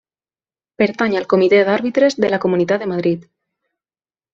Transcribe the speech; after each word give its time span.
Pertany 0.83 1.13
al 1.21 1.29
Comitè 1.35 1.61
d'Àrbitres 1.69 2.19
de 2.25 2.35
la 2.35 2.43
Comunitat 2.49 2.87
de 2.87 2.91
Madrid. 2.97 3.33